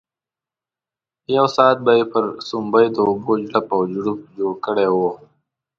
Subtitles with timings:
[1.35, 5.11] یو ساعت به یې پر سومبۍ د اوبو چړپ او چړوپ جوړ کړی وو.